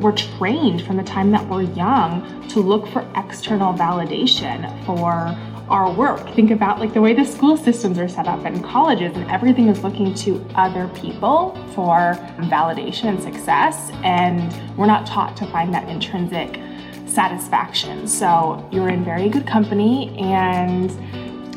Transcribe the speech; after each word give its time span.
we're 0.00 0.12
trained 0.12 0.82
from 0.86 0.96
the 0.96 1.02
time 1.02 1.30
that 1.30 1.46
we're 1.48 1.62
young 1.62 2.48
to 2.48 2.60
look 2.60 2.88
for 2.88 3.06
external 3.16 3.74
validation 3.74 4.84
for 4.86 5.36
our 5.68 5.92
work. 5.92 6.28
Think 6.34 6.50
about 6.50 6.80
like 6.80 6.94
the 6.94 7.00
way 7.00 7.14
the 7.14 7.24
school 7.24 7.56
systems 7.56 7.98
are 7.98 8.08
set 8.08 8.26
up 8.26 8.44
and 8.44 8.64
colleges 8.64 9.16
and 9.16 9.30
everything 9.30 9.68
is 9.68 9.84
looking 9.84 10.14
to 10.14 10.44
other 10.56 10.88
people 10.88 11.54
for 11.74 12.14
validation 12.48 13.04
and 13.04 13.22
success. 13.22 13.90
And 14.02 14.52
we're 14.76 14.86
not 14.86 15.06
taught 15.06 15.36
to 15.36 15.46
find 15.46 15.72
that 15.74 15.88
intrinsic 15.88 16.60
satisfaction. 17.06 18.08
So 18.08 18.68
you're 18.72 18.88
in 18.88 19.04
very 19.04 19.28
good 19.28 19.46
company 19.46 20.16
and 20.18 20.90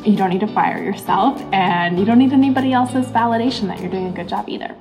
you 0.06 0.16
don't 0.16 0.30
need 0.30 0.40
to 0.40 0.48
fire 0.48 0.82
yourself 0.82 1.40
and 1.52 1.98
you 1.98 2.04
don't 2.04 2.18
need 2.18 2.32
anybody 2.32 2.72
else's 2.72 3.06
validation 3.06 3.66
that 3.68 3.80
you're 3.80 3.90
doing 3.90 4.06
a 4.06 4.12
good 4.12 4.28
job 4.28 4.48
either. 4.48 4.76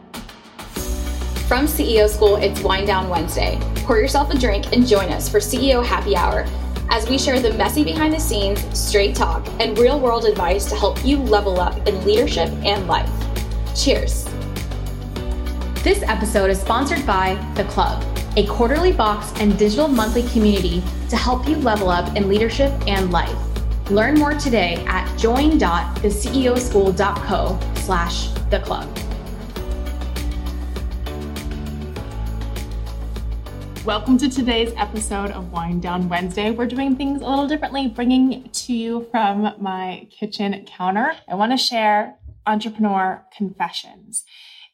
From 1.53 1.67
CEO 1.67 2.09
School, 2.09 2.37
it's 2.37 2.61
Wind 2.61 2.87
Down 2.87 3.09
Wednesday. 3.09 3.59
Pour 3.85 3.99
yourself 3.99 4.33
a 4.33 4.39
drink 4.39 4.73
and 4.73 4.87
join 4.87 5.11
us 5.11 5.29
for 5.29 5.37
CEO 5.37 5.85
Happy 5.85 6.15
Hour 6.15 6.47
as 6.89 7.07
we 7.07 7.15
share 7.15 7.39
the 7.39 7.53
messy 7.53 7.83
behind 7.83 8.11
the 8.11 8.19
scenes, 8.19 8.59
straight 8.75 9.15
talk, 9.15 9.47
and 9.59 9.77
real 9.77 9.99
world 9.99 10.25
advice 10.25 10.65
to 10.65 10.75
help 10.75 11.05
you 11.05 11.17
level 11.17 11.59
up 11.59 11.87
in 11.87 12.03
leadership 12.03 12.49
and 12.65 12.87
life. 12.87 13.07
Cheers. 13.75 14.23
This 15.83 16.01
episode 16.01 16.49
is 16.49 16.59
sponsored 16.59 17.05
by 17.05 17.35
The 17.53 17.65
Club, 17.65 18.03
a 18.35 18.47
quarterly 18.47 18.91
box 18.91 19.31
and 19.39 19.55
digital 19.55 19.87
monthly 19.87 20.27
community 20.29 20.81
to 21.11 21.15
help 21.15 21.47
you 21.47 21.57
level 21.57 21.89
up 21.89 22.15
in 22.15 22.27
leadership 22.27 22.73
and 22.87 23.11
life. 23.11 23.37
Learn 23.91 24.15
more 24.15 24.33
today 24.33 24.83
at 24.87 25.05
join.theceoschool.co 25.19 27.59
slash 27.75 28.29
the 28.49 28.59
club. 28.59 28.89
Welcome 33.85 34.17
to 34.19 34.29
today's 34.29 34.71
episode 34.77 35.31
of 35.31 35.51
Wind 35.51 35.81
Down 35.81 36.07
Wednesday. 36.07 36.51
We're 36.51 36.67
doing 36.67 36.95
things 36.95 37.21
a 37.21 37.25
little 37.25 37.49
differently, 37.49 37.89
bringing 37.89 38.49
to 38.49 38.73
you 38.73 39.05
from 39.11 39.53
my 39.59 40.07
kitchen 40.09 40.65
counter. 40.65 41.11
I 41.27 41.35
want 41.35 41.51
to 41.51 41.57
share 41.57 42.15
entrepreneur 42.47 43.25
confessions. 43.35 44.23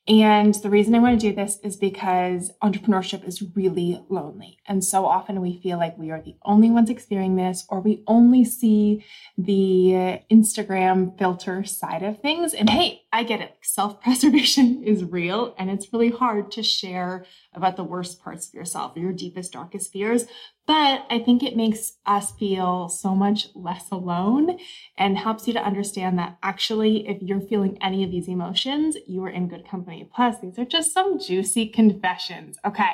And 0.09 0.55
the 0.55 0.71
reason 0.71 0.95
I 0.95 0.99
want 0.99 1.21
to 1.21 1.29
do 1.29 1.35
this 1.35 1.59
is 1.63 1.77
because 1.77 2.51
entrepreneurship 2.63 3.23
is 3.27 3.43
really 3.55 4.03
lonely. 4.09 4.57
And 4.67 4.83
so 4.83 5.05
often 5.05 5.39
we 5.39 5.61
feel 5.61 5.77
like 5.77 5.99
we 5.99 6.09
are 6.09 6.19
the 6.19 6.35
only 6.43 6.71
ones 6.71 6.89
experiencing 6.89 7.35
this, 7.35 7.63
or 7.69 7.79
we 7.79 8.03
only 8.07 8.43
see 8.43 9.05
the 9.37 10.19
Instagram 10.31 11.15
filter 11.19 11.63
side 11.63 12.01
of 12.01 12.19
things. 12.21 12.55
And 12.55 12.71
hey, 12.71 13.03
I 13.13 13.21
get 13.23 13.41
it. 13.41 13.53
Self 13.61 14.01
preservation 14.01 14.83
is 14.85 15.03
real, 15.03 15.53
and 15.59 15.69
it's 15.69 15.93
really 15.93 16.09
hard 16.09 16.51
to 16.53 16.63
share 16.63 17.25
about 17.53 17.75
the 17.75 17.83
worst 17.83 18.19
parts 18.23 18.47
of 18.47 18.55
yourself, 18.55 18.97
your 18.97 19.13
deepest, 19.13 19.51
darkest 19.51 19.91
fears. 19.91 20.25
But 20.69 21.07
I 21.09 21.17
think 21.17 21.41
it 21.41 21.57
makes 21.57 21.93
us 22.05 22.29
feel 22.33 22.89
so 22.89 23.15
much 23.15 23.47
less 23.55 23.89
alone 23.89 24.59
and 24.99 25.17
helps 25.17 25.47
you 25.47 25.53
to 25.53 25.65
understand 25.65 26.19
that 26.19 26.37
actually, 26.43 27.07
if 27.07 27.23
you're 27.23 27.41
feeling 27.41 27.79
any 27.81 28.03
of 28.03 28.11
these 28.11 28.27
emotions, 28.27 28.95
you 29.07 29.23
are 29.23 29.29
in 29.29 29.47
good 29.47 29.67
company. 29.67 30.07
Plus, 30.13 30.35
these 30.39 30.59
are 30.59 30.65
just 30.65 30.93
some 30.93 31.17
juicy 31.17 31.69
confessions. 31.69 32.59
Okay, 32.63 32.91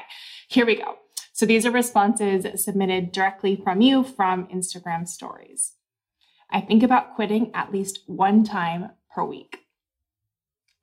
here 0.48 0.66
we 0.66 0.78
go. 0.78 1.00
So 1.34 1.46
these 1.46 1.66
are 1.66 1.72
responses 1.72 2.64
submitted 2.64 3.12
directly 3.12 3.58
from 3.62 3.82
you 3.82 4.06
from 4.06 4.48
Instagram 4.48 5.06
stories. 5.06 5.74
I 6.50 6.62
think 6.62 6.82
about 6.82 7.16
quitting 7.16 7.52
at 7.54 7.74
least 7.74 8.04
one 8.08 8.46
time 8.46 8.92
per 9.14 9.26
week. 9.26 9.66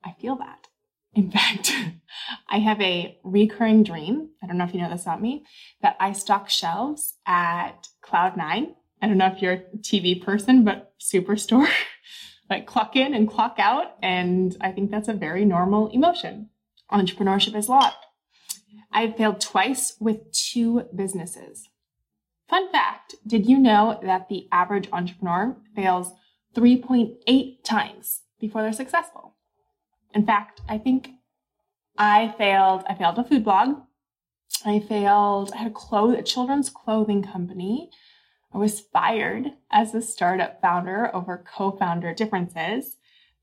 I 0.03 0.11
feel 0.21 0.35
that. 0.35 0.67
In 1.15 1.31
fact, 1.31 1.73
I 2.49 2.59
have 2.59 2.81
a 2.81 3.17
recurring 3.23 3.83
dream. 3.83 4.29
I 4.41 4.47
don't 4.47 4.57
know 4.57 4.63
if 4.63 4.73
you 4.73 4.81
know 4.81 4.89
this 4.89 5.03
about 5.03 5.21
me, 5.21 5.45
that 5.81 5.95
I 5.99 6.13
stock 6.13 6.49
shelves 6.49 7.15
at 7.25 7.87
Cloud9. 8.03 8.75
I 9.01 9.07
don't 9.07 9.17
know 9.17 9.27
if 9.27 9.41
you're 9.41 9.53
a 9.53 9.77
TV 9.79 10.23
person, 10.23 10.63
but 10.63 10.93
Superstore, 10.99 11.69
like 12.49 12.65
clock 12.65 12.95
in 12.95 13.13
and 13.13 13.29
clock 13.29 13.55
out. 13.57 13.95
And 14.01 14.55
I 14.61 14.71
think 14.71 14.91
that's 14.91 15.07
a 15.07 15.13
very 15.13 15.45
normal 15.45 15.89
emotion. 15.89 16.49
Entrepreneurship 16.91 17.55
is 17.55 17.67
a 17.67 17.71
lot. 17.71 17.95
I've 18.91 19.17
failed 19.17 19.41
twice 19.41 19.95
with 19.99 20.31
two 20.31 20.83
businesses. 20.95 21.69
Fun 22.47 22.71
fact 22.71 23.15
Did 23.25 23.47
you 23.47 23.57
know 23.57 23.99
that 24.03 24.29
the 24.29 24.47
average 24.51 24.87
entrepreneur 24.91 25.57
fails 25.75 26.11
3.8 26.55 27.63
times 27.63 28.21
before 28.39 28.61
they're 28.61 28.73
successful? 28.73 29.32
In 30.13 30.25
fact, 30.25 30.61
I 30.67 30.77
think 30.77 31.09
I 31.97 32.33
failed. 32.37 32.83
I 32.87 32.95
failed 32.95 33.17
a 33.17 33.23
food 33.23 33.43
blog. 33.43 33.77
I 34.65 34.79
failed. 34.79 35.51
I 35.53 35.57
had 35.57 35.67
a, 35.67 35.73
clothes, 35.73 36.17
a 36.17 36.23
children's 36.23 36.69
clothing 36.69 37.23
company. 37.23 37.89
I 38.53 38.57
was 38.57 38.79
fired 38.79 39.47
as 39.71 39.95
a 39.95 40.01
startup 40.01 40.61
founder 40.61 41.13
over 41.15 41.43
co-founder 41.55 42.13
differences. 42.13 42.97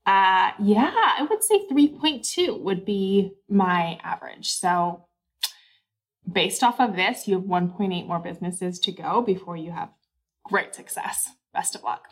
Uh, 0.05 0.51
yeah, 0.59 0.91
I 0.95 1.27
would 1.29 1.43
say 1.43 1.67
3.2 1.67 2.59
would 2.61 2.85
be 2.85 3.33
my 3.49 3.99
average. 4.03 4.49
So 4.49 5.05
based 6.31 6.63
off 6.63 6.79
of 6.79 6.95
this, 6.95 7.27
you 7.27 7.35
have 7.35 7.43
1.8 7.43 8.07
more 8.07 8.19
businesses 8.19 8.79
to 8.79 8.91
go 8.91 9.21
before 9.21 9.57
you 9.57 9.71
have 9.71 9.89
great 10.43 10.73
success. 10.73 11.29
Best 11.53 11.75
of 11.75 11.83
luck. 11.83 12.07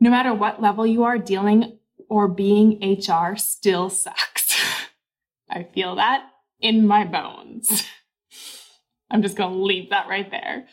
No 0.00 0.10
matter 0.10 0.32
what 0.32 0.62
level 0.62 0.86
you 0.86 1.04
are 1.04 1.18
dealing 1.18 1.78
or 2.08 2.28
being 2.28 2.78
HR 2.82 3.36
still 3.36 3.90
sucks. 3.90 4.60
I 5.50 5.64
feel 5.64 5.96
that 5.96 6.26
in 6.60 6.86
my 6.86 7.04
bones. 7.04 7.84
I'm 9.10 9.22
just 9.22 9.36
going 9.36 9.52
to 9.52 9.58
leave 9.58 9.90
that 9.90 10.08
right 10.08 10.30
there. 10.30 10.66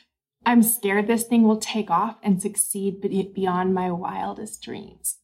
I'm 0.45 0.63
scared 0.63 1.07
this 1.07 1.25
thing 1.25 1.43
will 1.43 1.59
take 1.59 1.91
off 1.91 2.17
and 2.23 2.41
succeed 2.41 3.01
beyond 3.35 3.75
my 3.75 3.91
wildest 3.91 4.63
dreams. 4.63 5.17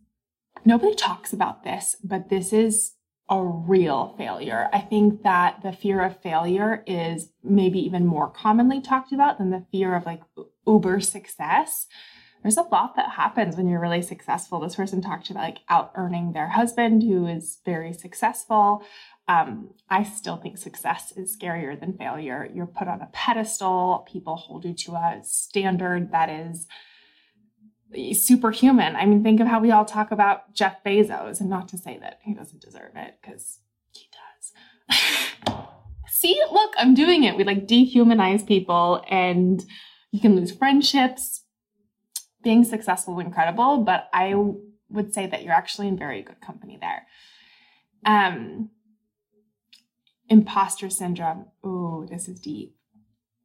Nobody 0.64 0.94
talks 0.94 1.34
about 1.34 1.64
this, 1.64 1.96
but 2.04 2.30
this 2.30 2.54
is 2.54 2.94
a 3.30 3.44
real 3.44 4.14
failure. 4.18 4.70
I 4.72 4.80
think 4.80 5.24
that 5.24 5.62
the 5.64 5.72
fear 5.72 6.02
of 6.02 6.22
failure 6.22 6.84
is 6.86 7.30
maybe 7.44 7.80
even 7.80 8.06
more 8.06 8.30
commonly 8.30 8.82
talked 8.82 9.12
about 9.12 9.38
than 9.38 9.50
the 9.50 9.66
fear 9.72 9.96
of 9.96 10.06
like 10.06 10.22
uber 10.66 11.00
success 11.00 11.88
there's 12.44 12.58
a 12.58 12.64
lot 12.64 12.96
that 12.96 13.12
happens 13.12 13.56
when 13.56 13.68
you're 13.68 13.82
really 13.82 14.02
successful. 14.02 14.60
This 14.60 14.76
person 14.76 15.02
talked 15.02 15.30
about 15.30 15.44
like 15.44 15.58
out 15.70 15.92
earning 15.96 16.34
their 16.34 16.50
husband 16.50 17.04
who 17.04 17.28
is 17.28 17.60
very 17.66 17.94
successful. 17.94 18.84
Um, 19.28 19.72
I 19.90 20.04
still 20.04 20.38
think 20.38 20.58
success 20.58 21.12
is 21.18 21.38
scarier 21.38 21.78
than 21.78 21.98
failure. 21.98 22.50
You're 22.54 22.68
put 22.68 22.88
on 22.88 23.02
a 23.02 23.10
pedestal. 23.12 24.08
People 24.10 24.38
hold 24.38 24.64
you 24.64 24.74
to 24.74 24.94
a 24.94 25.20
standard 25.24 26.12
that 26.12 26.30
is 26.30 26.68
superhuman. 28.14 28.96
I 28.96 29.06
mean, 29.06 29.24
think 29.24 29.40
of 29.40 29.48
how 29.48 29.60
we 29.60 29.72
all 29.72 29.86
talk 29.86 30.12
about 30.12 30.54
Jeff 30.54 30.84
Bezos, 30.86 31.40
and 31.40 31.50
not 31.50 31.68
to 31.70 31.78
say 31.78 31.98
that 32.00 32.20
he 32.24 32.34
doesn't 32.34 32.62
deserve 32.62 32.92
it, 32.96 33.16
because 33.22 33.60
he 33.92 34.08
does. 34.90 35.58
See, 36.10 36.40
look, 36.52 36.74
I'm 36.78 36.94
doing 36.94 37.24
it. 37.24 37.36
We 37.36 37.44
like 37.44 37.68
dehumanize 37.68 38.46
people, 38.46 39.04
and 39.10 39.64
you 40.12 40.20
can 40.20 40.36
lose 40.36 40.52
friendships 40.52 41.44
being 42.48 42.64
successful 42.64 43.20
incredible, 43.20 43.80
but 43.80 44.08
I 44.14 44.34
would 44.90 45.14
say 45.14 45.28
that 45.28 45.44
you're 45.44 45.52
actually 45.52 45.90
in 45.90 45.98
very 45.98 46.22
good 46.22 46.40
company 46.40 46.78
there. 46.80 47.06
Um, 48.06 48.70
imposter 50.30 50.90
syndrome. 50.90 51.48
Ooh, 51.66 52.08
this 52.10 52.30
is 52.30 52.40
deep. 52.40 52.74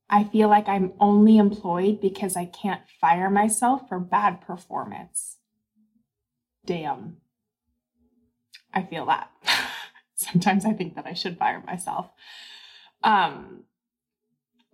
I 0.08 0.22
feel 0.22 0.48
like 0.48 0.68
I'm 0.68 0.92
only 1.00 1.36
employed 1.36 2.00
because 2.00 2.36
I 2.36 2.44
can't 2.44 2.82
fire 3.00 3.28
myself 3.28 3.88
for 3.88 3.98
bad 3.98 4.40
performance. 4.40 5.38
Damn. 6.64 7.16
I 8.72 8.84
feel 8.84 9.06
that. 9.06 9.32
Sometimes 10.14 10.64
I 10.64 10.74
think 10.74 10.94
that 10.94 11.06
I 11.06 11.14
should 11.14 11.38
fire 11.38 11.60
myself. 11.66 12.08
Um, 13.02 13.64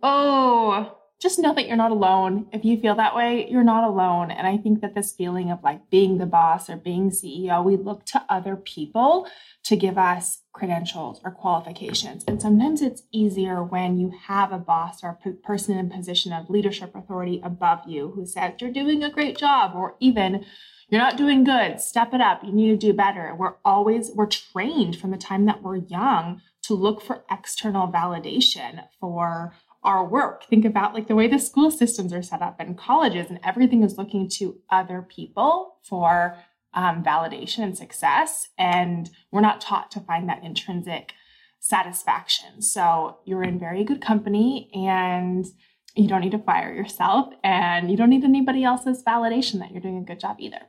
oh, 0.02 0.98
just 1.20 1.38
know 1.38 1.52
that 1.54 1.66
you're 1.66 1.76
not 1.76 1.90
alone. 1.90 2.46
If 2.52 2.64
you 2.64 2.80
feel 2.80 2.94
that 2.94 3.16
way, 3.16 3.48
you're 3.50 3.64
not 3.64 3.82
alone. 3.82 4.30
And 4.30 4.46
I 4.46 4.56
think 4.56 4.80
that 4.80 4.94
this 4.94 5.12
feeling 5.12 5.50
of 5.50 5.62
like 5.64 5.90
being 5.90 6.18
the 6.18 6.26
boss 6.26 6.70
or 6.70 6.76
being 6.76 7.10
CEO, 7.10 7.64
we 7.64 7.76
look 7.76 8.06
to 8.06 8.24
other 8.28 8.54
people 8.54 9.28
to 9.64 9.76
give 9.76 9.98
us 9.98 10.42
credentials 10.52 11.20
or 11.24 11.32
qualifications. 11.32 12.24
And 12.28 12.40
sometimes 12.40 12.82
it's 12.82 13.02
easier 13.12 13.64
when 13.64 13.98
you 13.98 14.12
have 14.26 14.52
a 14.52 14.58
boss 14.58 15.02
or 15.02 15.18
a 15.24 15.30
person 15.32 15.76
in 15.76 15.86
a 15.86 15.96
position 15.96 16.32
of 16.32 16.50
leadership 16.50 16.94
authority 16.94 17.40
above 17.42 17.80
you 17.86 18.12
who 18.14 18.24
says, 18.24 18.54
You're 18.60 18.72
doing 18.72 19.02
a 19.02 19.10
great 19.10 19.36
job, 19.36 19.74
or 19.74 19.96
even 19.98 20.44
you're 20.88 21.00
not 21.00 21.16
doing 21.16 21.44
good, 21.44 21.80
step 21.80 22.14
it 22.14 22.20
up, 22.20 22.42
you 22.42 22.52
need 22.52 22.68
to 22.68 22.86
do 22.86 22.92
better. 22.92 23.34
We're 23.36 23.56
always, 23.64 24.10
we're 24.14 24.26
trained 24.26 24.96
from 24.96 25.10
the 25.10 25.18
time 25.18 25.44
that 25.46 25.62
we're 25.62 25.76
young 25.76 26.40
to 26.62 26.74
look 26.74 27.02
for 27.02 27.24
external 27.30 27.88
validation 27.88 28.84
for 28.98 29.52
our 29.82 30.04
work. 30.04 30.44
Think 30.44 30.64
about 30.64 30.94
like 30.94 31.08
the 31.08 31.14
way 31.14 31.28
the 31.28 31.38
school 31.38 31.70
systems 31.70 32.12
are 32.12 32.22
set 32.22 32.42
up 32.42 32.56
and 32.58 32.76
colleges 32.76 33.30
and 33.30 33.38
everything 33.44 33.82
is 33.82 33.96
looking 33.96 34.28
to 34.30 34.58
other 34.70 35.02
people 35.02 35.76
for 35.82 36.36
um, 36.74 37.02
validation 37.02 37.62
and 37.64 37.78
success. 37.78 38.48
And 38.58 39.10
we're 39.30 39.40
not 39.40 39.60
taught 39.60 39.90
to 39.92 40.00
find 40.00 40.28
that 40.28 40.44
intrinsic 40.44 41.12
satisfaction. 41.60 42.62
So 42.62 43.18
you're 43.24 43.42
in 43.42 43.58
very 43.58 43.84
good 43.84 44.00
company 44.00 44.70
and 44.74 45.46
you 45.94 46.08
don't 46.08 46.20
need 46.20 46.32
to 46.32 46.38
fire 46.38 46.72
yourself 46.72 47.32
and 47.42 47.90
you 47.90 47.96
don't 47.96 48.10
need 48.10 48.24
anybody 48.24 48.64
else's 48.64 49.02
validation 49.02 49.58
that 49.58 49.72
you're 49.72 49.80
doing 49.80 49.98
a 49.98 50.04
good 50.04 50.20
job 50.20 50.36
either. 50.38 50.60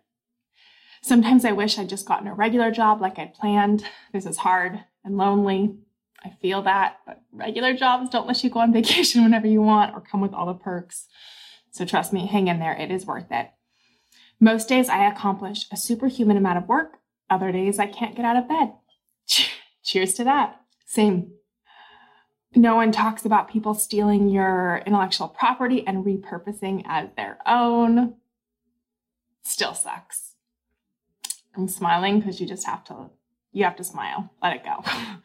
Sometimes 1.02 1.46
I 1.46 1.52
wish 1.52 1.78
I'd 1.78 1.90
just 1.90 2.08
gotten 2.08 2.28
a 2.28 2.34
regular 2.34 2.72
job 2.72 3.02
like 3.02 3.18
I'd 3.20 3.34
planned. 3.34 3.86
This 4.12 4.26
is 4.26 4.38
hard 4.38 4.84
and 5.04 5.18
lonely. 5.18 5.78
I 6.24 6.30
feel 6.42 6.62
that, 6.64 6.98
but 7.06 7.22
regular 7.32 7.74
jobs 7.74 8.10
don't 8.10 8.28
let 8.28 8.44
you 8.44 8.50
go 8.50 8.60
on 8.60 8.74
vacation 8.74 9.24
whenever 9.24 9.48
you 9.48 9.62
want 9.62 9.94
or 9.94 10.02
come 10.02 10.22
with 10.22 10.34
all 10.34 10.46
the 10.46 10.54
perks. 10.54 11.08
So 11.72 11.86
trust 11.86 12.12
me, 12.14 12.26
hang 12.26 12.48
in 12.48 12.60
there. 12.60 12.74
It 12.74 12.92
is 12.92 13.06
worth 13.06 13.32
it. 13.32 13.50
Most 14.40 14.68
days 14.68 14.90
I 14.90 15.06
accomplish 15.06 15.68
a 15.72 15.78
superhuman 15.78 16.38
amount 16.38 16.58
of 16.58 16.68
work. 16.68 16.98
Other 17.30 17.52
days 17.52 17.78
I 17.78 17.88
can't 17.88 18.16
get 18.16 18.26
out 18.26 18.38
of 18.38 18.48
bed. 18.48 18.74
Cheers 19.84 20.14
to 20.16 20.24
that. 20.24 20.62
Same. 20.86 21.32
No 22.56 22.76
one 22.76 22.92
talks 22.92 23.26
about 23.26 23.50
people 23.50 23.76
stealing 23.76 24.28
your 24.28 24.82
intellectual 24.86 25.28
property 25.28 25.86
and 25.86 26.04
repurposing 26.04 26.84
as 26.88 27.10
their 27.16 27.38
own. 27.46 28.16
Still 29.44 29.76
sucks. 29.76 30.34
I'm 31.56 31.68
smiling 31.68 32.20
because 32.20 32.42
you 32.42 32.48
just 32.48 32.66
have 32.66 32.84
to 32.86 33.10
you 33.52 33.64
have 33.64 33.76
to 33.78 33.84
smile. 33.84 34.32
Let 34.42 34.56
it 34.58 34.64
go. 34.64 34.84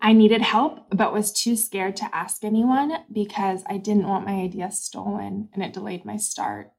I 0.00 0.12
needed 0.12 0.42
help, 0.42 0.86
but 0.90 1.12
was 1.12 1.32
too 1.32 1.56
scared 1.56 1.96
to 1.96 2.14
ask 2.14 2.44
anyone 2.44 2.92
because 3.12 3.64
I 3.66 3.78
didn't 3.78 4.06
want 4.06 4.26
my 4.26 4.34
idea 4.34 4.70
stolen 4.70 5.48
and 5.52 5.62
it 5.62 5.72
delayed 5.72 6.04
my 6.04 6.16
start. 6.16 6.70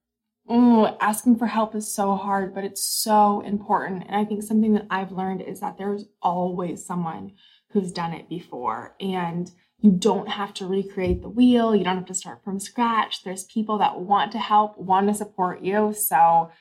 Ooh, 0.52 0.88
asking 1.00 1.38
for 1.38 1.46
help 1.46 1.76
is 1.76 1.94
so 1.94 2.16
hard, 2.16 2.56
but 2.56 2.64
it's 2.64 2.84
so 2.84 3.42
important. 3.42 4.06
And 4.08 4.16
I 4.16 4.26
think 4.26 4.42
something 4.42 4.74
that 4.74 4.88
I've 4.90 5.12
learned 5.12 5.42
is 5.42 5.60
that 5.60 5.78
there's 5.78 6.06
always 6.22 6.86
someone 6.86 7.34
who's 7.72 7.92
done 7.92 8.14
it 8.14 8.30
before. 8.30 8.96
And 9.00 9.52
you 9.82 9.92
don't 9.92 10.28
have 10.28 10.54
to 10.56 10.68
recreate 10.68 11.22
the 11.22 11.30
wheel. 11.30 11.76
You 11.76 11.84
don't 11.84 11.98
have 11.98 12.06
to 12.08 12.16
start 12.16 12.44
from 12.44 12.60
scratch. 12.60 13.24
There's 13.24 13.44
people 13.44 13.78
that 13.78 14.00
want 14.00 14.32
to 14.32 14.40
help, 14.40 14.78
want 14.78 15.08
to 15.08 15.14
support 15.14 15.62
you. 15.62 15.94
So 15.94 16.52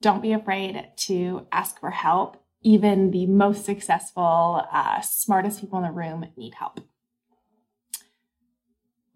don't 0.00 0.22
be 0.22 0.32
afraid 0.32 0.88
to 0.96 1.46
ask 1.52 1.78
for 1.78 1.90
help 1.90 2.42
even 2.62 3.10
the 3.10 3.26
most 3.26 3.64
successful, 3.64 4.66
uh, 4.72 5.00
smartest 5.00 5.60
people 5.60 5.78
in 5.78 5.84
the 5.84 5.90
room 5.92 6.26
need 6.36 6.54
help. 6.54 6.80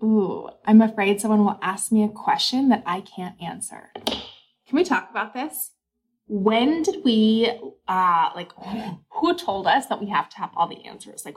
Ooh, 0.03 0.49
I'm 0.65 0.81
afraid 0.81 1.21
someone 1.21 1.44
will 1.44 1.59
ask 1.62 1.93
me 1.93 2.03
a 2.03 2.09
question 2.09 2.69
that 2.71 2.83
I 2.87 3.00
can't 3.00 3.41
answer. 3.41 3.93
Can 4.05 4.77
we 4.77 4.85
talk 4.85 5.11
about 5.11 5.33
this? 5.33 5.73
When 6.27 6.83
did 6.83 7.05
we, 7.05 7.53
uh, 7.87 8.31
like, 8.35 8.53
who 9.11 9.37
told 9.37 9.67
us 9.67 9.87
that 9.87 10.00
we 10.00 10.09
have 10.09 10.29
to 10.31 10.39
have 10.39 10.50
all 10.56 10.67
the 10.67 10.85
answers? 10.85 11.25
Like, 11.25 11.37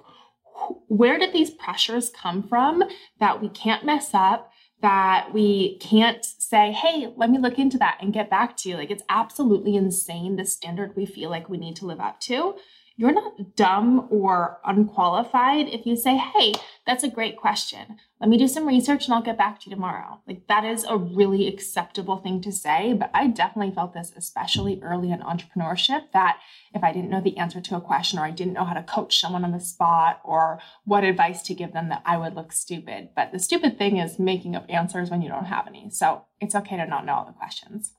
where 0.88 1.20
did 1.20 1.34
these 1.34 1.52
pressures 1.52 2.10
come 2.10 2.42
from 2.42 2.84
that 3.20 3.42
we 3.42 3.50
can't 3.50 3.84
mess 3.84 4.14
up, 4.14 4.52
that 4.86 5.34
we 5.34 5.78
can't 5.80 6.24
say, 6.24 6.72
hey, 6.72 7.12
let 7.16 7.32
me 7.32 7.40
look 7.40 7.58
into 7.58 7.80
that 7.80 7.98
and 8.02 8.14
get 8.14 8.30
back 8.30 8.56
to 8.56 8.70
you. 8.70 8.76
Like, 8.76 8.92
it's 8.92 9.02
absolutely 9.10 9.76
insane 9.76 10.36
the 10.36 10.46
standard 10.46 10.96
we 10.96 11.08
feel 11.08 11.32
like 11.32 11.50
we 11.50 11.58
need 11.58 11.76
to 11.78 11.88
live 11.88 12.00
up 12.00 12.20
to 12.22 12.54
you're 12.98 13.14
not 13.14 13.56
dumb 13.56 14.08
or 14.10 14.60
unqualified 14.64 15.68
if 15.68 15.86
you 15.86 15.98
say, 15.98 16.16
Hey, 16.16 16.54
that's 16.88 17.04
a 17.04 17.10
great 17.10 17.36
question. 17.36 17.98
Let 18.22 18.30
me 18.30 18.38
do 18.38 18.48
some 18.48 18.68
research 18.68 19.06
and 19.06 19.14
I'll 19.14 19.22
get 19.22 19.38
back 19.38 19.60
to 19.60 19.70
you 19.70 19.76
tomorrow. 19.76 20.22
Like 20.26 20.48
that 20.48 20.64
is 20.64 20.86
a 20.86 20.98
really 20.98 21.48
acceptable 21.48 22.18
thing 22.18 22.42
to 22.42 22.52
say. 22.52 22.94
But 22.94 23.12
I 23.14 23.28
definitely 23.28 23.76
felt 23.76 23.94
this, 23.94 24.14
especially 24.16 24.80
early 24.82 25.12
in 25.12 25.20
entrepreneurship, 25.20 26.12
that 26.14 26.40
if 26.74 26.84
I 26.84 26.94
didn't 26.94 27.10
know 27.10 27.22
the 27.22 27.38
answer 27.38 27.60
to 27.60 27.76
a 27.76 27.82
question 27.82 28.18
or 28.18 28.24
I 28.24 28.32
didn't 28.32 28.54
know 28.54 28.64
how 28.64 28.74
to 28.74 28.84
coach 28.84 29.20
someone 29.20 29.44
on 29.44 29.52
the 29.52 29.60
spot 29.60 30.22
or 30.24 30.60
what 30.86 31.04
advice 31.04 31.42
to 31.44 31.54
give 31.54 31.74
them, 31.74 31.90
that 31.90 32.04
I 32.06 32.18
would 32.18 32.36
look 32.36 32.54
stupid. 32.54 33.10
But 33.16 33.34
the 33.34 33.40
stupid 33.40 33.78
thing 33.78 33.98
is 33.98 34.20
making 34.20 34.56
up 34.56 34.66
answers 34.70 35.10
when 35.10 35.22
you 35.22 35.28
don't 35.30 35.46
have 35.46 35.68
any. 35.68 35.90
So 35.90 36.24
it's 36.40 36.56
okay 36.56 36.78
to 36.78 36.86
not 36.86 37.06
know 37.06 37.16
all 37.16 37.26
the 37.26 37.34
questions 37.34 37.94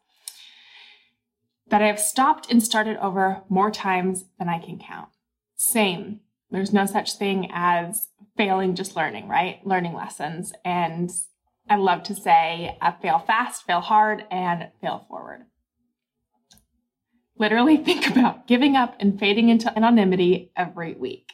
that 1.69 1.83
I 1.83 1.87
have 1.87 2.01
stopped 2.01 2.51
and 2.51 2.63
started 2.63 2.97
over 2.99 3.43
more 3.49 3.71
times 3.71 4.25
than 4.39 4.49
I 4.49 4.59
can 4.59 4.79
count. 4.79 5.09
Same. 5.57 6.21
There's 6.51 6.73
no 6.73 6.87
such 6.87 7.15
thing 7.15 7.51
as 7.53 8.09
failing, 8.37 8.75
just 8.75 8.97
learning, 8.97 9.29
right? 9.29 9.65
Learning 9.67 9.95
lessons. 9.95 10.53
And 10.65 11.11
I 11.69 11.77
love 11.77 12.05
to 12.05 12.15
say 12.15 12.77
uh, 12.81 12.93
fail 13.03 13.19
fast, 13.19 13.67
fail 13.67 13.81
hard, 13.81 14.25
and 14.31 14.69
fail 14.81 15.07
forward. 15.09 15.47
Literally 17.39 17.77
think 17.85 18.09
about 18.09 18.47
giving 18.47 18.77
up 18.77 18.97
and 19.01 19.19
fading 19.19 19.49
into 19.49 19.77
anonymity 19.77 20.53
every 20.57 20.95
week 20.95 21.33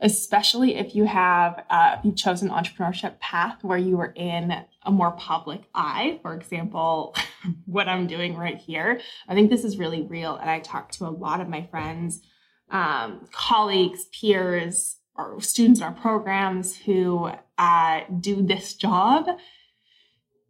especially 0.00 0.76
if 0.76 0.94
you 0.94 1.04
have 1.04 1.64
uh, 1.70 1.96
if 1.98 2.04
you 2.04 2.12
chose 2.12 2.42
an 2.42 2.50
entrepreneurship 2.50 3.18
path 3.20 3.62
where 3.62 3.78
you 3.78 3.96
were 3.96 4.12
in 4.16 4.64
a 4.84 4.90
more 4.90 5.12
public 5.12 5.62
eye. 5.74 6.18
For 6.22 6.34
example 6.34 7.14
what 7.66 7.88
i'm 7.88 8.06
doing 8.06 8.36
right 8.36 8.58
here. 8.58 9.00
I 9.28 9.34
think 9.34 9.50
this 9.50 9.64
is 9.64 9.78
really 9.78 10.02
real 10.02 10.36
and 10.36 10.50
i 10.50 10.60
talk 10.60 10.90
to 10.92 11.06
a 11.06 11.10
lot 11.10 11.40
of 11.40 11.48
my 11.48 11.66
friends 11.70 12.22
um, 12.70 13.26
colleagues 13.32 14.06
peers 14.06 14.96
or 15.16 15.40
students 15.40 15.80
in 15.80 15.86
our 15.86 15.92
programs 15.92 16.76
who 16.76 17.30
uh, 17.58 18.00
do 18.20 18.42
this 18.42 18.74
job 18.74 19.26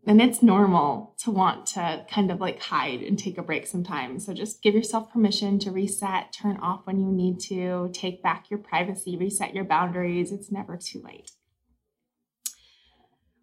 and 0.06 0.20
it's 0.20 0.42
normal 0.42 1.14
to 1.18 1.30
want 1.30 1.66
to 1.66 2.04
kind 2.10 2.30
of 2.30 2.40
like 2.40 2.60
hide 2.60 3.02
and 3.02 3.18
take 3.18 3.36
a 3.36 3.42
break 3.42 3.66
sometimes. 3.66 4.24
So 4.26 4.32
just 4.32 4.62
give 4.62 4.74
yourself 4.74 5.12
permission 5.12 5.58
to 5.60 5.70
reset, 5.70 6.32
turn 6.32 6.56
off 6.56 6.86
when 6.86 6.98
you 6.98 7.12
need 7.12 7.38
to, 7.40 7.90
take 7.92 8.22
back 8.22 8.50
your 8.50 8.58
privacy, 8.58 9.16
reset 9.16 9.54
your 9.54 9.64
boundaries. 9.64 10.32
It's 10.32 10.50
never 10.50 10.76
too 10.76 11.02
late. 11.04 11.30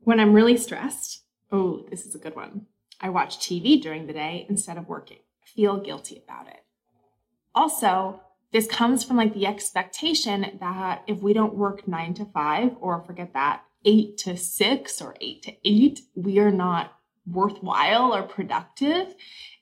When 0.01 0.19
I'm 0.19 0.33
really 0.33 0.57
stressed, 0.57 1.23
oh, 1.51 1.85
this 1.89 2.05
is 2.05 2.15
a 2.15 2.19
good 2.19 2.35
one. 2.35 2.65
I 2.99 3.09
watch 3.09 3.37
TV 3.37 3.79
during 3.79 4.07
the 4.07 4.13
day 4.13 4.45
instead 4.49 4.77
of 4.77 4.87
working. 4.87 5.19
I 5.43 5.47
feel 5.47 5.79
guilty 5.79 6.23
about 6.23 6.47
it. 6.47 6.63
Also, 7.53 8.21
this 8.51 8.67
comes 8.67 9.03
from 9.03 9.17
like 9.17 9.33
the 9.33 9.45
expectation 9.45 10.57
that 10.59 11.03
if 11.05 11.21
we 11.21 11.33
don't 11.33 11.55
work 11.55 11.87
nine 11.87 12.13
to 12.15 12.25
five, 12.25 12.71
or 12.79 13.03
forget 13.03 13.33
that, 13.33 13.63
eight 13.85 14.17
to 14.19 14.35
six 14.37 15.01
or 15.01 15.15
eight 15.21 15.43
to 15.43 15.53
eight, 15.63 16.01
we 16.15 16.39
are 16.39 16.51
not 16.51 16.93
worthwhile 17.25 18.13
or 18.13 18.23
productive. 18.23 19.13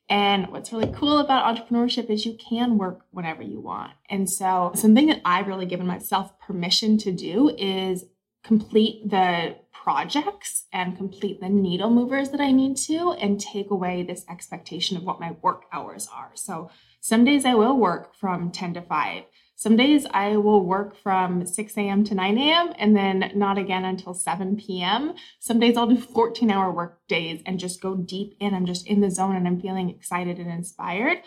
And 0.07 0.47
what's 0.51 0.71
really 0.71 0.91
cool 0.95 1.17
about 1.17 1.55
entrepreneurship 1.55 2.09
is 2.11 2.25
you 2.25 2.37
can 2.37 2.77
work 2.77 3.01
whenever 3.11 3.41
you 3.41 3.59
want. 3.59 3.93
And 4.09 4.29
so, 4.29 4.71
something 4.75 5.07
that 5.07 5.21
I've 5.25 5.47
really 5.47 5.65
given 5.65 5.87
myself 5.87 6.39
permission 6.39 6.97
to 6.99 7.11
do 7.11 7.49
is 7.57 8.05
complete 8.43 9.09
the 9.09 9.55
projects 9.71 10.65
and 10.71 10.95
complete 10.95 11.41
the 11.41 11.49
needle 11.49 11.89
movers 11.89 12.29
that 12.29 12.39
I 12.39 12.51
need 12.51 12.77
to 12.77 13.13
and 13.13 13.39
take 13.39 13.71
away 13.71 14.03
this 14.03 14.25
expectation 14.29 14.95
of 14.95 15.03
what 15.03 15.19
my 15.19 15.35
work 15.41 15.63
hours 15.71 16.07
are. 16.13 16.31
So, 16.35 16.69
some 17.01 17.25
days 17.25 17.45
I 17.45 17.55
will 17.55 17.77
work 17.77 18.15
from 18.15 18.51
10 18.51 18.75
to 18.75 18.81
5. 18.81 19.23
Some 19.57 19.77
days 19.77 20.05
I 20.11 20.35
will 20.35 20.65
work 20.65 20.97
from 20.97 21.45
6 21.45 21.77
a.m. 21.77 22.03
to 22.03 22.13
9 22.13 22.37
a.m. 22.37 22.73
and 22.77 22.95
then 22.95 23.31
not 23.35 23.57
again 23.57 23.85
until 23.85 24.13
7 24.13 24.57
p.m. 24.57 25.13
Some 25.39 25.59
days 25.59 25.77
I'll 25.77 25.87
do 25.87 25.97
14 25.97 26.51
hour 26.51 26.71
work 26.71 27.07
days 27.07 27.41
and 27.45 27.57
just 27.57 27.81
go 27.81 27.95
deep 27.95 28.35
in. 28.39 28.53
I'm 28.53 28.65
just 28.65 28.85
in 28.85 28.99
the 28.99 29.09
zone 29.09 29.35
and 29.35 29.47
I'm 29.47 29.61
feeling 29.61 29.89
excited 29.89 30.39
and 30.39 30.51
inspired. 30.51 31.19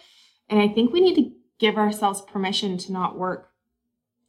And 0.51 0.61
I 0.61 0.69
think 0.69 0.93
we 0.93 1.01
need 1.01 1.15
to 1.17 1.33
give 1.59 1.77
ourselves 1.77 2.21
permission 2.21 2.77
to 2.79 2.93
not 2.93 3.19
work 3.19 3.51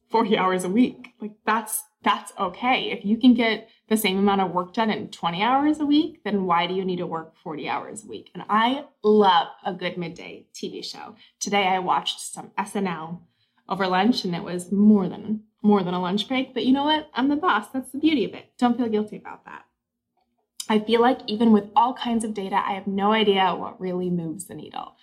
40 0.09 0.37
hours 0.37 0.63
a 0.63 0.69
week. 0.69 1.09
Like 1.21 1.33
that's 1.45 1.83
that's 2.01 2.31
okay. 2.39 2.91
If 2.91 3.03
you 3.03 3.17
can 3.17 3.33
get 3.33 3.67
the 3.89 3.97
same 3.97 4.17
amount 4.17 4.39
of 4.39 4.51
work 4.51 4.73
done 4.73 4.89
in 4.89 5.09
20 5.09 5.43
hours 5.43 5.81
a 5.81 5.85
week, 5.85 6.23
then 6.23 6.45
why 6.45 6.65
do 6.65 6.73
you 6.73 6.85
need 6.85 6.97
to 6.97 7.05
work 7.05 7.35
40 7.43 7.67
hours 7.67 8.05
a 8.05 8.07
week? 8.07 8.31
And 8.33 8.43
I 8.49 8.85
love 9.03 9.49
a 9.65 9.73
good 9.73 9.97
midday 9.97 10.47
TV 10.53 10.83
show. 10.83 11.15
Today 11.41 11.67
I 11.67 11.79
watched 11.79 12.21
some 12.21 12.51
SNL 12.57 13.19
over 13.69 13.87
lunch 13.87 14.25
and 14.25 14.35
it 14.35 14.43
was 14.43 14.71
more 14.71 15.07
than 15.07 15.43
more 15.61 15.83
than 15.83 15.93
a 15.93 16.01
lunch 16.01 16.27
break. 16.27 16.53
But 16.53 16.65
you 16.65 16.73
know 16.73 16.85
what? 16.85 17.09
I'm 17.13 17.29
the 17.29 17.35
boss. 17.35 17.69
That's 17.69 17.91
the 17.91 17.99
beauty 17.99 18.25
of 18.25 18.33
it. 18.33 18.45
Don't 18.57 18.77
feel 18.77 18.87
guilty 18.87 19.17
about 19.17 19.45
that. 19.45 19.65
I 20.69 20.79
feel 20.79 21.01
like 21.01 21.19
even 21.27 21.51
with 21.51 21.65
all 21.75 21.93
kinds 21.93 22.23
of 22.23 22.33
data, 22.33 22.55
I 22.55 22.73
have 22.73 22.87
no 22.87 23.11
idea 23.11 23.55
what 23.55 23.81
really 23.81 24.09
moves 24.09 24.45
the 24.45 24.55
needle. 24.55 24.95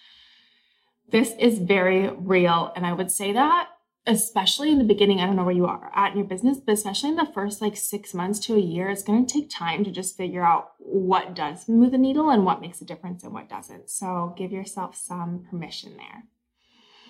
This 1.11 1.33
is 1.39 1.59
very 1.59 2.09
real. 2.09 2.73
And 2.75 2.87
I 2.87 2.93
would 2.93 3.11
say 3.11 3.33
that 3.33 3.69
especially 4.07 4.71
in 4.71 4.79
the 4.79 4.85
beginning, 4.85 5.21
I 5.21 5.27
don't 5.27 5.37
know 5.37 5.45
where 5.45 5.55
you 5.55 5.67
are 5.67 5.91
at 5.95 6.13
in 6.13 6.19
your 6.19 6.27
business, 6.27 6.59
but 6.59 6.73
especially 6.73 7.11
in 7.11 7.17
the 7.17 7.31
first 7.35 7.61
like 7.61 7.77
six 7.77 8.15
months 8.15 8.39
to 8.41 8.55
a 8.55 8.61
year, 8.61 8.89
it's 8.89 9.03
going 9.03 9.27
to 9.27 9.33
take 9.33 9.51
time 9.51 9.83
to 9.85 9.91
just 9.91 10.17
figure 10.17 10.45
out 10.45 10.73
what 10.79 11.35
does 11.35 11.69
move 11.69 11.91
the 11.91 11.99
needle 11.99 12.31
and 12.31 12.45
what 12.45 12.61
makes 12.61 12.81
a 12.81 12.85
difference 12.85 13.25
and 13.25 13.33
what 13.33 13.49
doesn't. 13.49 13.91
So 13.91 14.35
give 14.37 14.53
yourself 14.53 14.97
some 14.97 15.45
permission 15.51 15.97
there. 15.97 16.25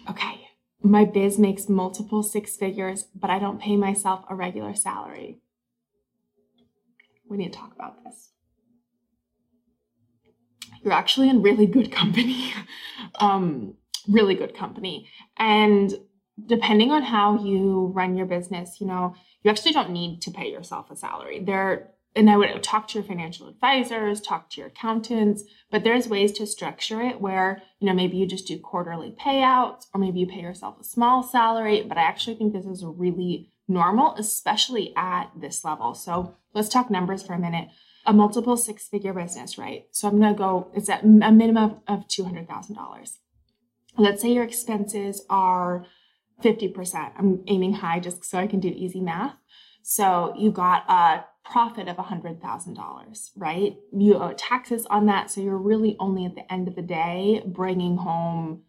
Okay, 0.08 0.48
my 0.82 1.04
biz 1.04 1.38
makes 1.38 1.68
multiple 1.68 2.22
six 2.22 2.56
figures, 2.56 3.04
but 3.14 3.30
I 3.30 3.38
don't 3.38 3.60
pay 3.60 3.76
myself 3.76 4.24
a 4.28 4.34
regular 4.34 4.74
salary. 4.74 5.40
We 7.28 7.36
need 7.36 7.52
to 7.52 7.58
talk 7.58 7.74
about 7.74 8.04
this. 8.04 8.30
You're 10.82 10.92
actually 10.92 11.28
in 11.28 11.42
really 11.42 11.66
good 11.66 11.90
company. 11.90 12.52
um, 13.16 13.74
really 14.08 14.34
good 14.34 14.54
company. 14.54 15.08
And 15.36 15.92
depending 16.44 16.92
on 16.92 17.02
how 17.02 17.42
you 17.42 17.92
run 17.94 18.16
your 18.16 18.26
business, 18.26 18.80
you 18.80 18.86
know, 18.86 19.14
you 19.42 19.50
actually 19.50 19.72
don't 19.72 19.90
need 19.90 20.22
to 20.22 20.30
pay 20.30 20.50
yourself 20.50 20.90
a 20.90 20.96
salary. 20.96 21.42
There 21.42 21.90
and 22.16 22.30
I 22.30 22.36
would 22.38 22.62
talk 22.62 22.88
to 22.88 22.98
your 22.98 23.04
financial 23.04 23.46
advisors, 23.46 24.22
talk 24.22 24.48
to 24.50 24.60
your 24.60 24.68
accountants, 24.68 25.44
but 25.70 25.84
there's 25.84 26.08
ways 26.08 26.32
to 26.32 26.46
structure 26.46 27.02
it 27.02 27.20
where, 27.20 27.62
you 27.78 27.86
know, 27.86 27.92
maybe 27.92 28.16
you 28.16 28.26
just 28.26 28.46
do 28.46 28.58
quarterly 28.58 29.14
payouts 29.20 29.86
or 29.92 30.00
maybe 30.00 30.20
you 30.20 30.26
pay 30.26 30.40
yourself 30.40 30.80
a 30.80 30.84
small 30.84 31.22
salary, 31.22 31.82
but 31.82 31.98
I 31.98 32.02
actually 32.02 32.36
think 32.36 32.54
this 32.54 32.64
is 32.64 32.82
really 32.84 33.52
normal, 33.68 34.14
especially 34.14 34.94
at 34.96 35.30
this 35.38 35.62
level. 35.62 35.92
So 35.94 36.36
let's 36.54 36.70
talk 36.70 36.90
numbers 36.90 37.22
for 37.22 37.34
a 37.34 37.38
minute. 37.38 37.68
A 38.06 38.12
multiple 38.12 38.56
six 38.56 38.88
figure 38.88 39.12
business, 39.12 39.58
right? 39.58 39.86
So 39.90 40.08
I'm 40.08 40.18
going 40.18 40.32
to 40.32 40.38
go, 40.38 40.70
it's 40.74 40.88
at 40.88 41.02
a 41.02 41.06
minimum 41.06 41.80
of 41.86 42.08
$200,000. 42.08 43.18
Let's 43.98 44.22
say 44.22 44.30
your 44.30 44.44
expenses 44.44 45.22
are 45.28 45.84
50%. 46.42 47.12
I'm 47.18 47.42
aiming 47.46 47.74
high 47.74 48.00
just 48.00 48.24
so 48.24 48.38
I 48.38 48.46
can 48.46 48.60
do 48.60 48.68
easy 48.68 49.00
math. 49.00 49.34
So 49.82 50.34
you 50.36 50.50
got 50.50 50.88
a 50.88 51.24
profit 51.50 51.88
of 51.88 51.96
$100,000, 51.96 53.30
right? 53.36 53.76
You 53.92 54.14
owe 54.14 54.32
taxes 54.32 54.86
on 54.86 55.06
that. 55.06 55.30
So 55.30 55.40
you're 55.40 55.56
really 55.56 55.96
only 55.98 56.24
at 56.24 56.34
the 56.34 56.50
end 56.52 56.68
of 56.68 56.74
the 56.74 56.82
day 56.82 57.42
bringing 57.46 57.96
home 57.96 58.62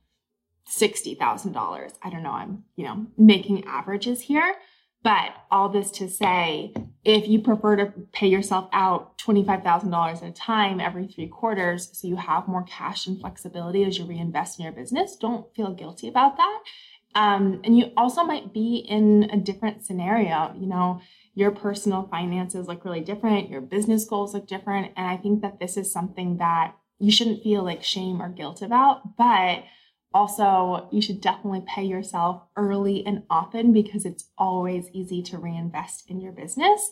$60,000. 0.70 1.94
I 2.04 2.10
don't 2.10 2.24
know. 2.24 2.32
I'm, 2.32 2.64
you 2.76 2.86
know, 2.86 3.08
making 3.18 3.66
averages 3.66 4.22
here. 4.22 4.56
But 5.04 5.32
all 5.52 5.70
this 5.70 5.92
to 5.92 6.10
say, 6.10 6.74
if 7.06 7.28
you 7.28 7.40
prefer 7.40 7.78
to 7.78 7.94
pay 8.12 8.28
yourself 8.28 8.68
out 8.74 9.18
$25,000 9.20 10.16
at 10.18 10.24
a 10.24 10.32
time 10.32 10.80
every 10.80 11.08
three 11.08 11.28
quarters, 11.28 11.90
so 11.94 12.08
you 12.08 12.18
have 12.18 12.48
more 12.48 12.64
cash 12.64 13.08
and 13.08 13.20
flexibility 13.20 13.86
as 13.86 13.98
you 13.98 14.06
reinvest 14.06 14.60
in 14.60 14.66
your 14.66 14.74
business, 14.74 15.16
don't 15.16 15.54
feel 15.56 15.72
guilty 15.72 16.08
about 16.10 16.36
that. 16.38 16.60
Um, 17.16 17.62
and 17.64 17.78
you 17.78 17.92
also 17.98 18.24
might 18.24 18.54
be 18.54 18.86
in 18.88 19.30
a 19.32 19.38
different 19.38 19.86
scenario. 19.86 20.54
You 20.58 20.68
know, 20.68 21.02
your 21.34 21.52
personal 21.52 22.08
finances 22.10 22.68
look 22.68 22.84
really 22.84 23.02
different, 23.02 23.50
your 23.50 23.62
business 23.62 24.06
goals 24.06 24.34
look 24.34 24.48
different. 24.48 24.92
And 24.96 25.08
I 25.08 25.18
think 25.18 25.42
that 25.42 25.60
this 25.60 25.78
is 25.78 25.92
something 25.92 26.38
that 26.38 26.76
you 27.00 27.12
shouldn't 27.12 27.44
feel 27.44 27.64
like 27.64 27.84
shame 27.84 28.22
or 28.22 28.30
guilt 28.30 28.62
about, 28.62 29.18
but 29.18 29.64
also 30.18 30.88
you 30.92 31.00
should 31.00 31.22
definitely 31.22 31.64
pay 31.68 31.84
yourself 31.84 32.42
early 32.56 33.06
and 33.06 33.22
often 33.30 33.72
because 33.72 34.04
it's 34.04 34.26
always 34.36 34.90
easy 34.92 35.22
to 35.22 35.38
reinvest 35.38 36.10
in 36.10 36.20
your 36.20 36.32
business. 36.32 36.90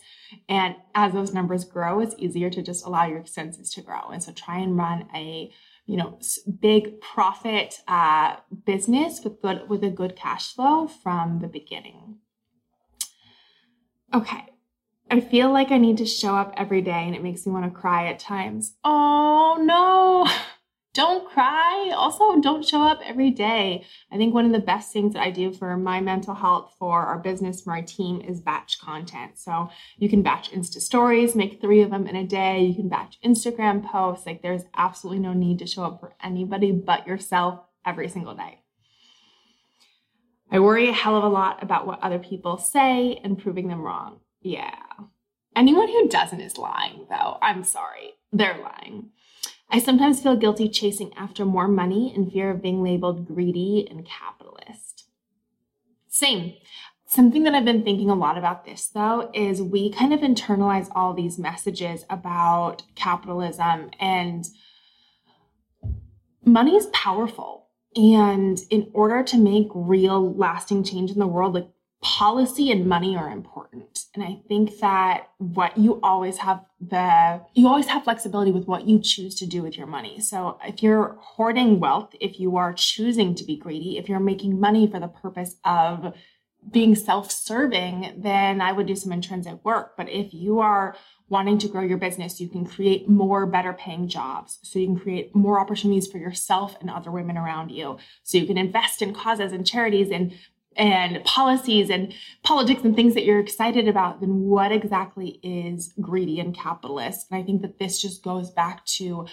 And 0.47 0.75
as 0.93 1.13
those 1.13 1.33
numbers 1.33 1.65
grow, 1.65 2.01
it's 2.01 2.13
easier 2.19 2.51
to 2.51 2.61
just 2.61 2.85
allow 2.85 3.07
your 3.07 3.17
expenses 3.17 3.71
to 3.71 3.81
grow. 3.81 4.09
And 4.13 4.21
so 4.21 4.31
try 4.31 4.59
and 4.59 4.77
run 4.77 5.09
a 5.15 5.51
you 5.87 5.97
know 5.97 6.19
big 6.59 6.99
profit 7.01 7.81
uh, 7.87 8.37
business 8.65 9.21
with 9.23 9.41
good 9.41 9.69
with 9.69 9.83
a 9.83 9.89
good 9.89 10.15
cash 10.15 10.53
flow 10.53 10.87
from 10.87 11.39
the 11.41 11.47
beginning 11.47 12.17
okay 14.11 14.45
i 15.11 15.19
feel 15.19 15.51
like 15.51 15.71
i 15.71 15.77
need 15.77 15.97
to 15.97 16.05
show 16.05 16.35
up 16.35 16.51
every 16.57 16.81
day 16.81 17.03
and 17.05 17.13
it 17.13 17.21
makes 17.21 17.45
me 17.45 17.51
want 17.51 17.65
to 17.65 17.79
cry 17.79 18.07
at 18.07 18.17
times 18.17 18.77
oh 18.83 19.59
no 19.61 20.27
don't 20.95 21.29
cry. 21.29 21.91
Also, 21.93 22.39
don't 22.39 22.65
show 22.65 22.81
up 22.81 23.01
every 23.03 23.29
day. 23.29 23.85
I 24.11 24.17
think 24.17 24.33
one 24.33 24.45
of 24.45 24.53
the 24.53 24.59
best 24.59 24.93
things 24.93 25.13
that 25.13 25.21
I 25.21 25.29
do 25.29 25.53
for 25.53 25.75
my 25.75 25.99
mental 25.99 26.33
health, 26.33 26.73
for 26.79 27.01
our 27.01 27.19
business, 27.19 27.61
for 27.61 27.71
my 27.71 27.81
team 27.81 28.21
is 28.21 28.39
batch 28.39 28.79
content. 28.79 29.37
So 29.37 29.69
you 29.97 30.09
can 30.09 30.23
batch 30.23 30.51
Insta 30.51 30.79
stories, 30.79 31.35
make 31.35 31.59
three 31.59 31.81
of 31.81 31.91
them 31.91 32.07
in 32.07 32.15
a 32.15 32.25
day. 32.25 32.63
You 32.63 32.75
can 32.75 32.87
batch 32.87 33.19
Instagram 33.23 33.85
posts. 33.85 34.25
Like 34.25 34.41
there's 34.41 34.63
absolutely 34.75 35.21
no 35.21 35.33
need 35.33 35.59
to 35.59 35.67
show 35.67 35.83
up 35.83 35.99
for 35.99 36.15
anybody 36.23 36.71
but 36.71 37.05
yourself 37.05 37.59
every 37.85 38.07
single 38.07 38.33
day. 38.33 38.61
I 40.49 40.59
worry 40.59 40.87
a 40.87 40.93
hell 40.93 41.17
of 41.17 41.25
a 41.25 41.29
lot 41.29 41.61
about 41.61 41.85
what 41.85 42.01
other 42.01 42.19
people 42.19 42.57
say 42.57 43.19
and 43.21 43.37
proving 43.37 43.67
them 43.67 43.81
wrong. 43.81 44.21
Yeah. 44.41 44.75
Anyone 45.55 45.89
who 45.89 46.07
doesn't 46.07 46.39
is 46.39 46.57
lying, 46.57 47.07
though. 47.09 47.37
I'm 47.41 47.63
sorry. 47.63 48.13
They're 48.31 48.61
lying. 48.61 49.09
I 49.69 49.79
sometimes 49.79 50.21
feel 50.21 50.35
guilty 50.35 50.69
chasing 50.69 51.13
after 51.15 51.43
more 51.43 51.67
money 51.67 52.13
in 52.15 52.29
fear 52.29 52.51
of 52.51 52.61
being 52.61 52.83
labeled 52.83 53.27
greedy 53.27 53.87
and 53.89 54.05
capitalist. 54.05 55.05
Same. 56.07 56.53
Something 57.07 57.43
that 57.43 57.53
I've 57.53 57.65
been 57.65 57.83
thinking 57.83 58.09
a 58.09 58.15
lot 58.15 58.37
about 58.37 58.65
this 58.65 58.87
though 58.87 59.29
is 59.33 59.61
we 59.61 59.91
kind 59.91 60.13
of 60.13 60.21
internalize 60.21 60.87
all 60.95 61.13
these 61.13 61.37
messages 61.37 62.05
about 62.09 62.83
capitalism 62.95 63.91
and 63.99 64.45
money 66.43 66.75
is 66.75 66.87
powerful. 66.87 67.67
And 67.95 68.59
in 68.69 68.89
order 68.93 69.23
to 69.23 69.37
make 69.37 69.67
real 69.73 70.33
lasting 70.35 70.83
change 70.83 71.11
in 71.11 71.19
the 71.19 71.27
world, 71.27 71.53
like 71.53 71.69
policy 72.05 72.69
and 72.69 72.85
money 72.85 73.17
are 73.17 73.31
important. 73.31 74.05
And 74.13 74.23
I 74.23 74.39
think 74.47 74.77
that 74.79 75.29
what 75.39 75.75
you 75.75 75.99
always 76.03 76.37
have 76.37 76.63
the, 76.79 77.41
you 77.55 77.67
always 77.67 77.87
have 77.87 78.03
flexibility 78.03 78.51
with 78.51 78.67
what 78.67 78.87
you 78.87 78.99
choose 78.99 79.33
to 79.35 79.47
do 79.47 79.63
with 79.63 79.75
your 79.75 79.87
money. 79.87 80.19
So 80.19 80.59
if 80.63 80.83
you're 80.83 81.17
hoarding 81.19 81.79
wealth, 81.79 82.13
if 82.21 82.39
you 82.39 82.57
are 82.57 82.73
choosing 82.73 83.33
to 83.33 83.43
be 83.43 83.57
greedy, 83.57 83.97
if 83.97 84.07
you're 84.07 84.19
making 84.19 84.59
money 84.59 84.85
for 84.85 84.99
the 84.99 85.07
purpose 85.07 85.55
of 85.65 86.13
being 86.69 86.93
self-serving, 86.93 88.21
then 88.21 88.61
I 88.61 88.71
would 88.71 88.85
do 88.85 88.95
some 88.95 89.11
intrinsic 89.11 89.65
work. 89.65 89.97
But 89.97 90.09
if 90.09 90.31
you 90.31 90.59
are 90.59 90.95
wanting 91.27 91.57
to 91.57 91.67
grow 91.67 91.81
your 91.81 91.97
business, 91.97 92.39
you 92.39 92.47
can 92.47 92.67
create 92.67 93.09
more 93.09 93.47
better 93.47 93.73
paying 93.73 94.07
jobs. 94.07 94.59
So 94.61 94.77
you 94.77 94.85
can 94.85 94.99
create 94.99 95.35
more 95.35 95.59
opportunities 95.59 96.05
for 96.05 96.19
yourself 96.19 96.77
and 96.81 96.89
other 96.89 97.09
women 97.09 97.35
around 97.35 97.71
you. 97.71 97.97
So 98.21 98.37
you 98.37 98.45
can 98.45 98.59
invest 98.59 99.01
in 99.01 99.11
causes 99.11 99.51
and 99.51 99.65
charities 99.65 100.11
and 100.11 100.33
and 100.75 101.23
policies 101.23 101.89
and 101.89 102.13
politics 102.43 102.81
and 102.83 102.95
things 102.95 103.13
that 103.13 103.25
you're 103.25 103.39
excited 103.39 103.87
about, 103.87 104.19
then 104.19 104.41
what 104.41 104.71
exactly 104.71 105.39
is 105.43 105.93
greedy 106.01 106.39
and 106.39 106.55
capitalist? 106.55 107.27
And 107.29 107.41
I 107.41 107.45
think 107.45 107.61
that 107.61 107.79
this 107.79 108.01
just 108.01 108.23
goes 108.23 108.51
back 108.51 108.85
to 108.97 109.27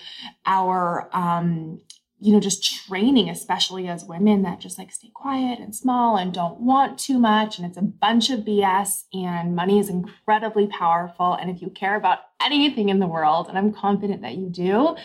our, 0.46 1.08
um, 1.12 1.80
you 2.20 2.32
know, 2.32 2.38
just 2.38 2.86
training, 2.86 3.28
especially 3.28 3.88
as 3.88 4.04
women 4.04 4.42
that 4.42 4.60
just 4.60 4.78
like 4.78 4.92
stay 4.92 5.10
quiet 5.12 5.58
and 5.58 5.74
small 5.74 6.16
and 6.16 6.32
don't 6.32 6.60
want 6.60 6.96
too 6.96 7.18
much. 7.18 7.58
And 7.58 7.66
it's 7.66 7.76
a 7.76 7.82
bunch 7.82 8.30
of 8.30 8.40
BS 8.40 9.04
and 9.12 9.56
money 9.56 9.80
is 9.80 9.88
incredibly 9.88 10.68
powerful. 10.68 11.34
And 11.34 11.50
if 11.50 11.60
you 11.60 11.68
care 11.70 11.96
about 11.96 12.20
anything 12.40 12.90
in 12.90 13.00
the 13.00 13.08
world, 13.08 13.48
and 13.48 13.58
I'm 13.58 13.72
confident 13.72 14.22
that 14.22 14.36
you 14.36 14.48
do, 14.48 14.96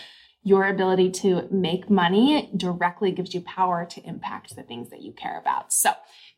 your 0.48 0.66
ability 0.66 1.12
to 1.12 1.46
make 1.52 1.90
money 1.90 2.50
directly 2.56 3.12
gives 3.12 3.34
you 3.34 3.42
power 3.42 3.86
to 3.86 4.02
impact 4.08 4.56
the 4.56 4.64
things 4.64 4.90
that 4.92 5.02
you 5.02 5.12
care 5.12 5.38
about. 5.38 5.74
So 5.74 5.92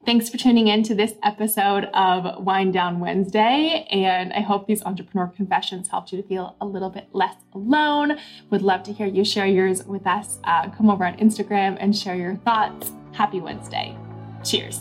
Thanks 0.05 0.29
for 0.29 0.37
tuning 0.37 0.67
in 0.67 0.81
to 0.83 0.95
this 0.95 1.15
episode 1.23 1.83
of 1.93 2.43
Wind 2.43 2.71
Down 2.73 3.01
Wednesday. 3.01 3.85
And 3.91 4.31
I 4.31 4.39
hope 4.39 4.65
these 4.65 4.81
entrepreneur 4.83 5.27
confessions 5.27 5.89
helped 5.89 6.13
you 6.13 6.21
to 6.21 6.27
feel 6.27 6.55
a 6.61 6.65
little 6.65 6.89
bit 6.89 7.09
less 7.11 7.35
alone. 7.53 8.17
Would 8.49 8.61
love 8.61 8.83
to 8.83 8.93
hear 8.93 9.07
you 9.07 9.25
share 9.25 9.45
yours 9.45 9.83
with 9.83 10.07
us. 10.07 10.39
Uh, 10.45 10.69
come 10.69 10.89
over 10.89 11.05
on 11.05 11.17
Instagram 11.17 11.77
and 11.81 11.95
share 11.95 12.15
your 12.15 12.37
thoughts. 12.37 12.93
Happy 13.11 13.41
Wednesday. 13.41 13.95
Cheers. 14.43 14.79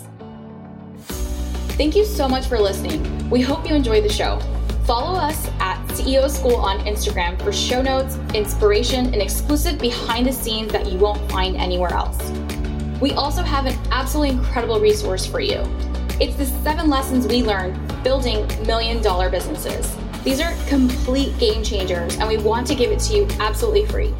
Thank 1.76 1.96
you 1.96 2.04
so 2.04 2.28
much 2.28 2.46
for 2.46 2.58
listening. 2.58 3.28
We 3.28 3.40
hope 3.40 3.68
you 3.68 3.74
enjoyed 3.74 4.04
the 4.04 4.12
show. 4.12 4.38
Follow 4.84 5.18
us 5.18 5.48
at 5.58 5.84
CEO 5.88 6.30
School 6.30 6.56
on 6.56 6.78
Instagram 6.86 7.42
for 7.42 7.52
show 7.52 7.82
notes, 7.82 8.16
inspiration, 8.34 9.06
and 9.06 9.20
exclusive 9.20 9.80
behind 9.80 10.26
the 10.26 10.32
scenes 10.32 10.72
that 10.72 10.90
you 10.90 10.96
won't 10.96 11.30
find 11.30 11.56
anywhere 11.56 11.92
else. 11.92 12.18
We 13.00 13.12
also 13.12 13.42
have 13.42 13.66
an 13.66 13.78
absolutely 13.92 14.36
incredible 14.36 14.80
resource 14.80 15.24
for 15.24 15.40
you. 15.40 15.62
It's 16.20 16.34
the 16.36 16.46
seven 16.64 16.90
lessons 16.90 17.26
we 17.28 17.42
learned 17.42 17.78
building 18.02 18.46
million 18.66 19.00
dollar 19.02 19.30
businesses. 19.30 19.96
These 20.24 20.40
are 20.40 20.52
complete 20.66 21.38
game 21.38 21.62
changers, 21.62 22.16
and 22.18 22.28
we 22.28 22.38
want 22.38 22.66
to 22.66 22.74
give 22.74 22.90
it 22.90 22.98
to 23.00 23.14
you 23.14 23.28
absolutely 23.38 23.86
free. 23.86 24.12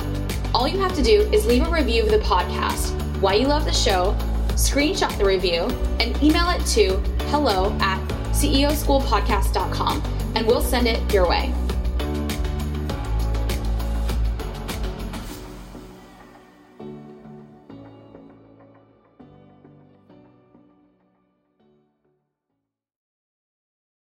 All 0.55 0.69
you 0.69 0.79
have 0.79 0.95
to 0.95 1.03
do 1.03 1.23
is 1.33 1.45
leave 1.45 1.67
a 1.67 1.71
review 1.71 2.05
of 2.05 2.11
the 2.11 2.21
podcast, 2.21 2.93
why 3.21 3.35
you 3.35 3.49
love 3.49 3.65
the 3.65 3.73
show, 3.73 4.17
screenshot 4.51 5.17
the 5.19 5.25
review, 5.25 5.63
and 5.99 6.21
email 6.23 6.49
it 6.51 6.65
to 6.67 6.97
hello 7.31 7.77
at 7.81 7.99
ceoschoolpodcast.com, 8.31 10.03
and 10.37 10.47
we'll 10.47 10.63
send 10.63 10.87
it 10.87 11.13
your 11.13 11.29
way. 11.29 11.53